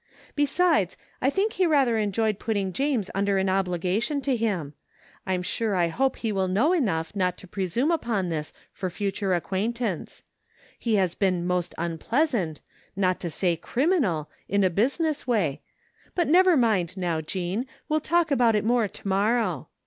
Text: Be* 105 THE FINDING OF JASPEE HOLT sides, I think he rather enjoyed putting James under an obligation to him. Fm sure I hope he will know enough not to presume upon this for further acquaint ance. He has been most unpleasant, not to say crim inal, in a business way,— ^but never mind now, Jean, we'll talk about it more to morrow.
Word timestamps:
Be* 0.35 0.47
105 0.47 0.97
THE 0.97 0.97
FINDING 0.97 1.21
OF 1.21 1.21
JASPEE 1.21 1.21
HOLT 1.21 1.21
sides, 1.21 1.21
I 1.21 1.29
think 1.29 1.53
he 1.53 1.65
rather 1.71 1.97
enjoyed 1.99 2.39
putting 2.39 2.73
James 2.73 3.11
under 3.13 3.37
an 3.37 3.49
obligation 3.49 4.21
to 4.21 4.35
him. 4.35 4.73
Fm 5.27 5.45
sure 5.45 5.75
I 5.75 5.89
hope 5.89 6.15
he 6.15 6.31
will 6.31 6.47
know 6.47 6.73
enough 6.73 7.15
not 7.15 7.37
to 7.37 7.47
presume 7.47 7.91
upon 7.91 8.29
this 8.29 8.51
for 8.73 8.89
further 8.89 9.33
acquaint 9.35 9.79
ance. 9.79 10.23
He 10.79 10.95
has 10.95 11.13
been 11.13 11.45
most 11.45 11.75
unpleasant, 11.77 12.61
not 12.95 13.19
to 13.19 13.29
say 13.29 13.55
crim 13.55 13.91
inal, 13.91 14.25
in 14.49 14.63
a 14.63 14.71
business 14.71 15.27
way,— 15.27 15.61
^but 16.17 16.27
never 16.27 16.57
mind 16.57 16.97
now, 16.97 17.21
Jean, 17.21 17.67
we'll 17.87 17.99
talk 17.99 18.31
about 18.31 18.55
it 18.55 18.65
more 18.65 18.87
to 18.87 19.07
morrow. 19.07 19.69